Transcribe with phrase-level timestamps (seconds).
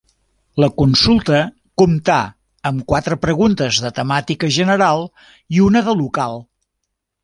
[0.61, 1.41] La consulta
[1.81, 2.17] comptà
[2.71, 5.09] amb quatre preguntes de temàtica general
[5.59, 6.47] i una de local.